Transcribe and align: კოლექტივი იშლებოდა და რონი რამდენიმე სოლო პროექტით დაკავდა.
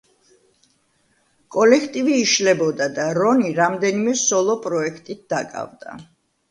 კოლექტივი 1.57 2.17
იშლებოდა 2.23 2.89
და 2.97 3.07
რონი 3.21 3.55
რამდენიმე 3.63 4.19
სოლო 4.27 4.59
პროექტით 4.67 5.27
დაკავდა. 5.37 6.01